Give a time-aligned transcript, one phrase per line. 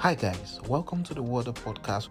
[0.00, 2.08] Hi, guys, welcome to the Water Podcast.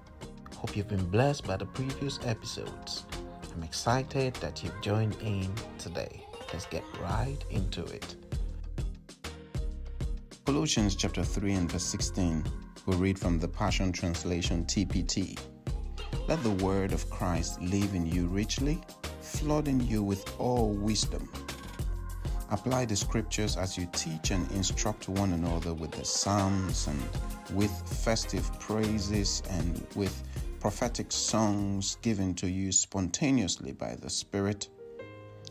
[0.56, 3.08] Hope you've been blessed by the previous episodes.
[3.52, 6.24] I'm excited that you've joined in today.
[6.54, 8.16] Let's get right into it.
[10.46, 12.46] Colossians chapter 3 and verse 16.
[12.86, 15.40] We'll read from the Passion Translation TPT.
[16.28, 18.80] Let the word of Christ live in you richly,
[19.20, 21.28] flooding you with all wisdom.
[22.52, 27.00] Apply the scriptures as you teach and instruct one another with the psalms and
[27.56, 30.24] with festive praises and with
[30.60, 34.68] prophetic songs given to you spontaneously by the Spirit.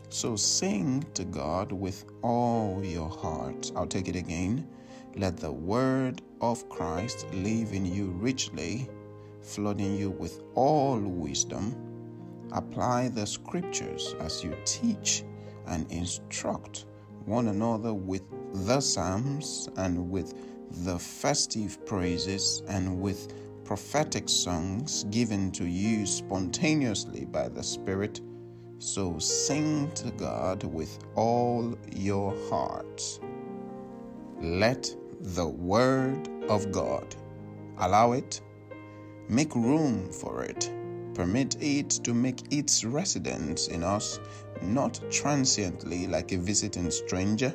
[0.09, 3.71] So sing to God with all your heart.
[3.77, 4.67] I'll take it again.
[5.15, 8.89] Let the word of Christ live in you richly,
[9.41, 11.77] flooding you with all wisdom.
[12.51, 15.23] Apply the scriptures as you teach
[15.65, 16.87] and instruct
[17.29, 18.23] one another with
[18.65, 20.33] the psalms and with
[20.83, 28.19] the festive praises and with prophetic songs given to you spontaneously by the Spirit.
[28.79, 33.19] So sing to God with all your heart.
[34.41, 37.15] Let the Word of God
[37.77, 38.41] allow it,
[39.27, 40.71] make room for it,
[41.13, 44.19] permit it to make its residence in us,
[44.61, 47.53] not transiently like a visiting stranger,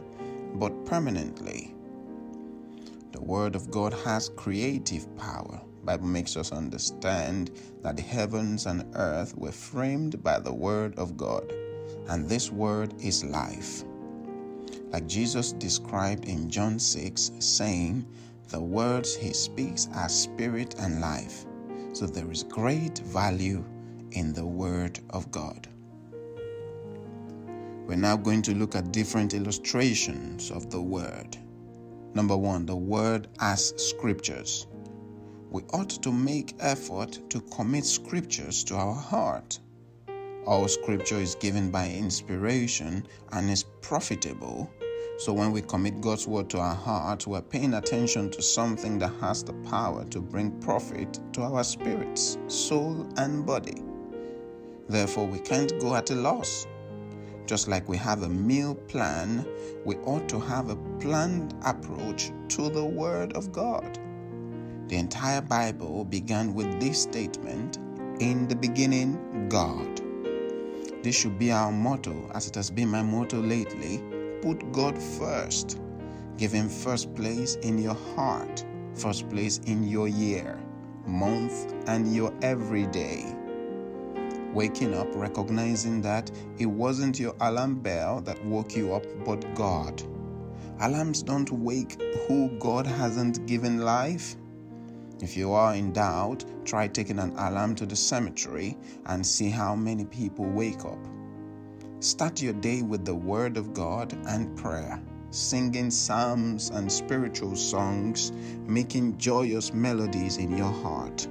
[0.54, 1.74] but permanently.
[3.12, 5.60] The Word of God has creative power.
[5.84, 7.50] Bible makes us understand
[7.82, 11.52] that the heavens and earth were framed by the word of God,
[12.08, 13.84] and this word is life.
[14.90, 18.06] Like Jesus described in John 6, saying,
[18.48, 21.44] The words he speaks are spirit and life.
[21.92, 23.64] So there is great value
[24.12, 25.68] in the word of God.
[27.86, 31.36] We're now going to look at different illustrations of the word.
[32.14, 34.66] Number one, the word as scriptures
[35.54, 39.60] we ought to make effort to commit scriptures to our heart.
[40.48, 44.68] All scripture is given by inspiration and is profitable.
[45.18, 49.12] So when we commit God's word to our heart, we're paying attention to something that
[49.20, 53.80] has the power to bring profit to our spirits, soul, and body.
[54.88, 56.66] Therefore, we can't go at a loss.
[57.46, 59.46] Just like we have a meal plan,
[59.84, 63.98] we ought to have a planned approach to the Word of God.
[64.88, 67.78] The entire Bible began with this statement
[68.20, 70.00] In the beginning, God.
[71.02, 74.00] This should be our motto, as it has been my motto lately.
[74.40, 75.80] Put God first.
[76.38, 80.58] Give Him first place in your heart, first place in your year,
[81.06, 83.34] month, and your everyday.
[84.54, 90.02] Waking up, recognizing that it wasn't your alarm bell that woke you up, but God.
[90.80, 94.36] Alarms don't wake who God hasn't given life.
[95.20, 98.76] If you are in doubt, try taking an alarm to the cemetery
[99.06, 100.98] and see how many people wake up.
[102.00, 105.00] Start your day with the Word of God and prayer,
[105.30, 108.30] singing psalms and spiritual songs,
[108.66, 111.26] making joyous melodies in your heart,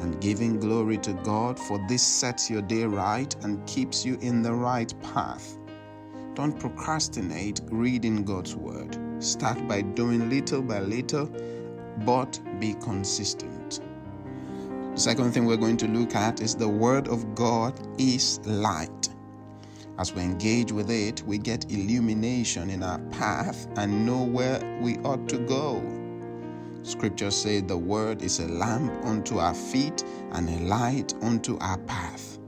[0.00, 4.42] and giving glory to God, for this sets your day right and keeps you in
[4.42, 5.56] the right path.
[6.34, 8.96] Don't procrastinate reading God's Word.
[9.18, 11.30] Start by doing little by little
[12.04, 13.80] but be consistent.
[14.94, 19.08] The second thing we're going to look at is the Word of God is light.
[19.98, 24.96] As we engage with it, we get illumination in our path and know where we
[24.98, 25.82] ought to go.
[26.82, 30.02] Scripture says the Word is a lamp unto our feet
[30.32, 32.38] and a light unto our path.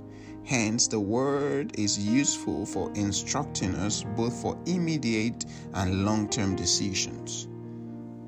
[0.44, 5.44] Hence, the Word is useful for instructing us both for immediate
[5.74, 7.48] and long term decisions.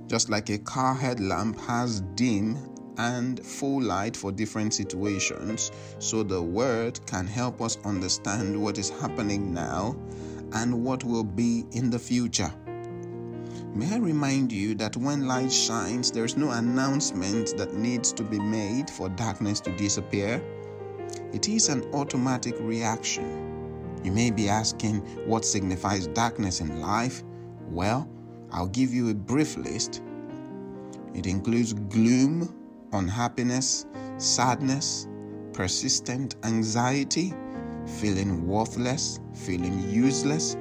[0.06, 2.58] Just like a car headlamp has dim
[2.98, 8.90] and full light for different situations, so the Word can help us understand what is
[8.90, 9.96] happening now
[10.52, 12.52] and what will be in the future.
[13.76, 18.38] May I remind you that when light shines, there's no announcement that needs to be
[18.38, 20.40] made for darkness to disappear.
[21.32, 23.98] It is an automatic reaction.
[24.04, 27.24] You may be asking what signifies darkness in life.
[27.68, 28.08] Well,
[28.52, 30.04] I'll give you a brief list.
[31.12, 32.54] It includes gloom,
[32.92, 33.86] unhappiness,
[34.18, 35.08] sadness,
[35.52, 37.34] persistent anxiety,
[37.98, 40.56] feeling worthless, feeling useless,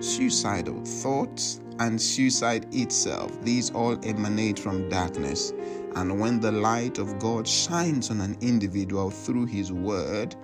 [0.00, 3.42] suicidal thoughts, and suicide itself.
[3.42, 5.52] These all emanate from darkness.
[5.96, 10.36] And when the light of God shines on an individual through His Word,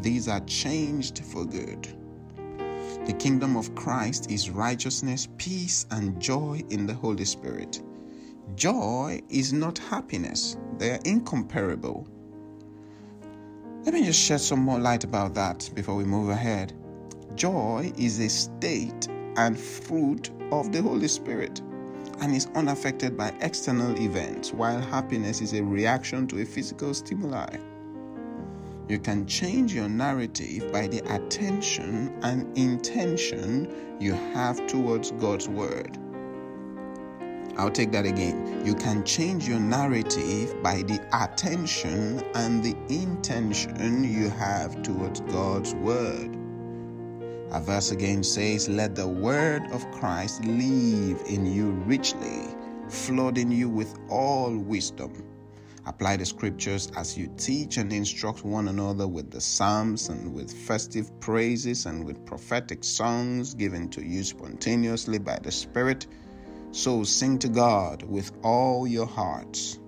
[0.00, 1.88] these are changed for good.
[3.06, 7.82] The kingdom of Christ is righteousness, peace, and joy in the Holy Spirit.
[8.54, 12.06] Joy is not happiness, they are incomparable.
[13.84, 16.74] Let me just shed some more light about that before we move ahead.
[17.34, 19.08] Joy is a state
[19.38, 21.62] and fruit of the Holy Spirit
[22.20, 27.56] and is unaffected by external events, while happiness is a reaction to a physical stimuli.
[28.88, 35.96] You can change your narrative by the attention and intention you have towards God's Word.
[37.56, 38.64] I'll take that again.
[38.64, 45.74] You can change your narrative by the attention and the intention you have towards God's
[45.74, 46.37] Word.
[47.50, 52.42] A verse again says, Let the word of Christ live in you richly,
[52.90, 55.24] flooding you with all wisdom.
[55.86, 60.52] Apply the scriptures as you teach and instruct one another with the psalms and with
[60.52, 66.06] festive praises and with prophetic songs given to you spontaneously by the Spirit.
[66.70, 69.78] So sing to God with all your hearts.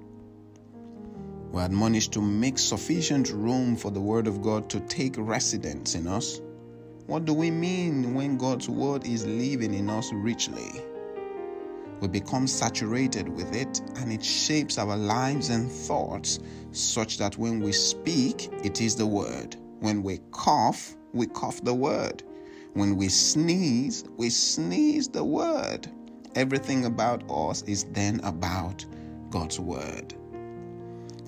[1.52, 6.06] We're admonished to make sufficient room for the Word of God to take residence in
[6.06, 6.40] us
[7.10, 10.70] what do we mean when God's word is living in us richly?
[12.00, 16.38] We become saturated with it and it shapes our lives and thoughts
[16.70, 19.56] such that when we speak, it is the word.
[19.80, 22.22] When we cough, we cough the word.
[22.74, 25.90] When we sneeze, we sneeze the word.
[26.36, 28.86] Everything about us is then about
[29.30, 30.14] God's word.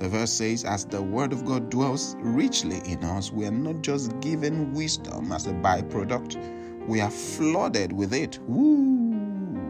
[0.02, 3.82] The verse says, As the word of God dwells richly in us, we are not
[3.82, 8.40] just given wisdom as a byproduct, we are flooded with it.
[8.48, 9.60] Woo!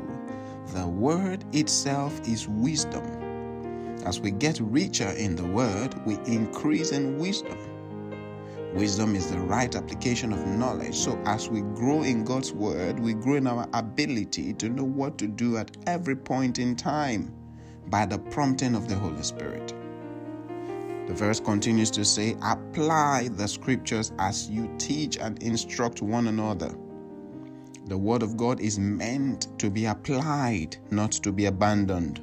[0.68, 3.04] The word itself is wisdom.
[4.06, 7.58] As we get richer in the word, we increase in wisdom.
[8.72, 10.94] Wisdom is the right application of knowledge.
[10.94, 15.18] So, as we grow in God's word, we grow in our ability to know what
[15.18, 17.34] to do at every point in time
[17.88, 19.74] by the prompting of the Holy Spirit.
[21.06, 26.74] The verse continues to say, Apply the scriptures as you teach and instruct one another.
[27.86, 32.20] The word of God is meant to be applied, not to be abandoned.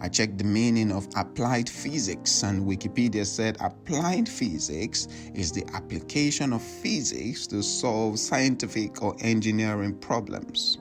[0.00, 6.52] I checked the meaning of applied physics, and Wikipedia said applied physics is the application
[6.52, 10.78] of physics to solve scientific or engineering problems.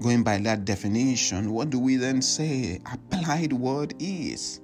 [0.00, 4.60] Going by that definition, what do we then say applied word is?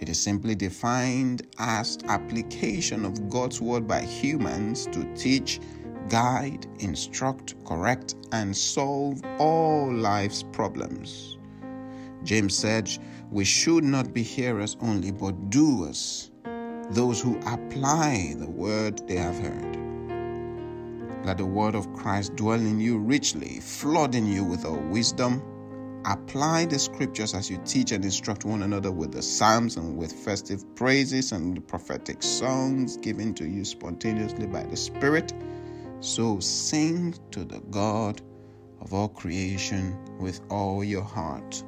[0.00, 5.60] It is simply defined as application of God's word by humans to teach,
[6.08, 11.38] guide, instruct, correct, and solve all life's problems.
[12.22, 12.90] James said,
[13.30, 16.30] We should not be hearers only, but doers,
[16.90, 19.78] those who apply the word they have heard.
[21.24, 25.42] Let the word of Christ dwell in you richly, flooding you with all wisdom
[26.04, 30.12] Apply the scriptures as you teach and instruct one another with the psalms and with
[30.12, 35.32] festive praises and prophetic songs given to you spontaneously by the Spirit.
[36.00, 38.22] So sing to the God
[38.80, 41.62] of all creation with all your heart.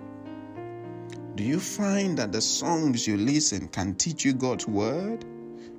[1.35, 5.25] Do you find that the songs you listen can teach you God's word?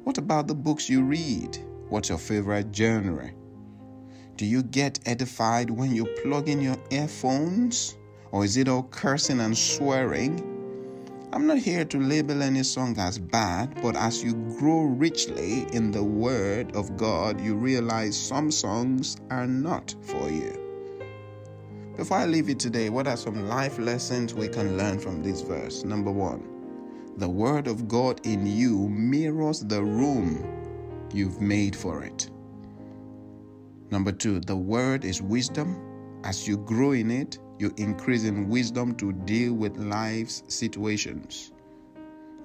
[0.03, 1.57] What about the books you read?
[1.89, 3.31] What's your favorite genre?
[4.35, 7.95] Do you get edified when you plug in your earphones?
[8.31, 10.47] Or is it all cursing and swearing?
[11.33, 15.91] I'm not here to label any song as bad, but as you grow richly in
[15.91, 20.57] the Word of God, you realize some songs are not for you.
[21.95, 25.41] Before I leave you today, what are some life lessons we can learn from this
[25.41, 25.83] verse?
[25.83, 26.47] Number one,
[27.17, 30.43] the Word of God in you mirrors the room
[31.13, 32.29] you've made for it.
[33.89, 35.90] Number two, the Word is wisdom.
[36.23, 41.51] As you grow in it, you increase in wisdom to deal with life's situations.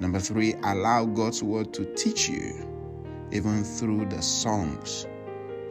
[0.00, 2.68] Number three, allow God's word to teach you,
[3.32, 5.06] even through the songs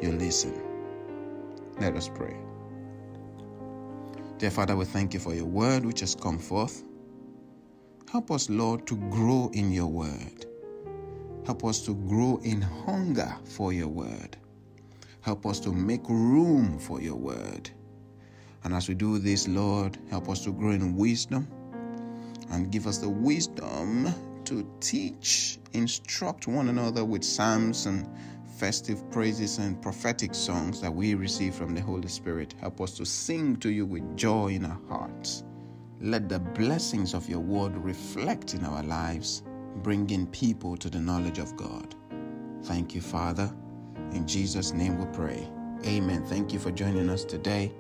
[0.02, 0.62] you listen.
[1.80, 2.36] Let us pray.
[4.38, 6.84] Dear Father, we thank you for your word which has come forth.
[8.12, 10.46] Help us, Lord, to grow in your word.
[11.46, 14.38] Help us to grow in hunger for your word.
[15.22, 17.70] Help us to make room for your word.
[18.66, 21.48] And as we do this, Lord, help us to grow in wisdom
[22.50, 24.12] and give us the wisdom
[24.46, 28.10] to teach, instruct one another with psalms and
[28.58, 32.56] festive praises and prophetic songs that we receive from the Holy Spirit.
[32.60, 35.44] Help us to sing to you with joy in our hearts.
[36.02, 39.44] Let the blessings of your word reflect in our lives,
[39.84, 41.94] bringing people to the knowledge of God.
[42.64, 43.54] Thank you, Father.
[44.12, 45.48] In Jesus' name we pray.
[45.86, 46.26] Amen.
[46.26, 47.72] Thank you for joining us today.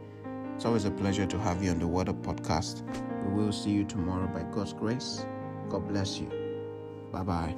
[0.55, 2.81] It's always a pleasure to have you on the Water podcast.
[3.27, 5.25] We will see you tomorrow by God's grace.
[5.67, 6.31] God bless you.
[7.11, 7.55] Bye bye.